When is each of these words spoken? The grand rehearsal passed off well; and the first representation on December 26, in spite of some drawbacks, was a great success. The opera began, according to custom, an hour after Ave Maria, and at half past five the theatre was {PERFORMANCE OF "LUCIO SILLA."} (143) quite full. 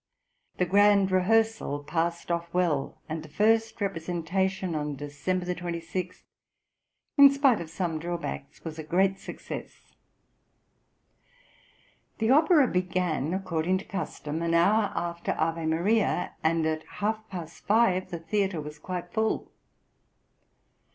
The 0.57 0.65
grand 0.65 1.11
rehearsal 1.11 1.83
passed 1.83 2.31
off 2.31 2.51
well; 2.55 2.97
and 3.07 3.21
the 3.21 3.29
first 3.29 3.79
representation 3.79 4.73
on 4.73 4.95
December 4.95 5.53
26, 5.53 6.23
in 7.19 7.29
spite 7.29 7.61
of 7.61 7.69
some 7.69 7.99
drawbacks, 7.99 8.63
was 8.65 8.79
a 8.79 8.83
great 8.83 9.19
success. 9.19 9.93
The 12.17 12.31
opera 12.31 12.67
began, 12.67 13.31
according 13.35 13.77
to 13.77 13.85
custom, 13.85 14.41
an 14.41 14.55
hour 14.55 14.91
after 14.95 15.33
Ave 15.37 15.67
Maria, 15.67 16.33
and 16.43 16.65
at 16.65 16.81
half 16.93 17.29
past 17.29 17.67
five 17.67 18.09
the 18.09 18.17
theatre 18.17 18.59
was 18.59 18.79
{PERFORMANCE 18.79 19.03
OF 19.09 19.09
"LUCIO 19.09 19.13
SILLA."} 19.13 19.13
(143) 19.13 19.13
quite 19.13 19.13
full. 19.13 19.51